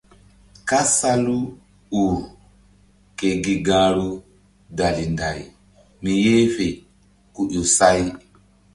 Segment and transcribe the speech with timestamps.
[0.69, 1.39] Kasal u
[2.01, 2.15] ur
[3.17, 4.09] ke gi gahru
[4.77, 5.39] dali nday
[6.01, 6.67] mi yeh fe
[7.33, 8.01] ku ƴo say.